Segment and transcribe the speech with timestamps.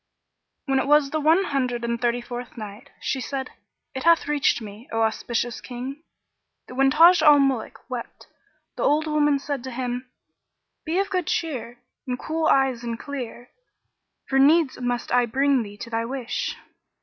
[0.65, 3.51] When it was the One Hundred and Thirty fourth Night, She said,
[3.93, 6.01] It hath reached me, O auspicious King,
[6.67, 8.25] that when Taj al Muluk wept
[8.77, 10.09] the old woman said to him,
[10.85, 11.77] "Be of good cheer
[12.07, 13.51] and cool eyes and clear;
[14.27, 16.57] for needs must I bring thee to thy wish."